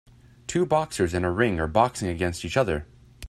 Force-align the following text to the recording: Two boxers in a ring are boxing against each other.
Two 0.47 0.65
boxers 0.65 1.13
in 1.13 1.23
a 1.23 1.31
ring 1.31 1.59
are 1.59 1.67
boxing 1.67 2.07
against 2.09 2.43
each 2.43 2.57
other. 2.57 2.87